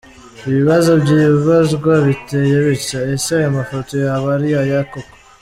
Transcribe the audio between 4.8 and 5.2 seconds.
koko?